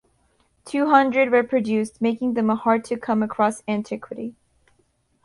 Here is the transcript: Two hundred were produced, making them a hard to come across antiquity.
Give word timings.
Two 0.65 0.87
hundred 0.87 1.29
were 1.31 1.43
produced, 1.43 2.01
making 2.01 2.33
them 2.33 2.49
a 2.49 2.55
hard 2.55 2.83
to 2.85 2.97
come 2.97 3.21
across 3.21 3.61
antiquity. 3.67 4.33